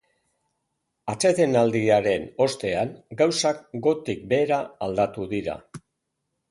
Atsedenaldiaren 1.13 2.25
ostean, 2.47 2.97
gauzak 3.23 3.63
gotik 3.89 4.27
behera 4.35 4.61
aldatu 4.89 5.33
dira. 5.37 5.63